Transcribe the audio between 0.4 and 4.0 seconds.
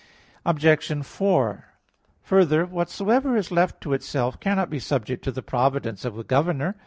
Obj. 4: Further, whatsoever is left to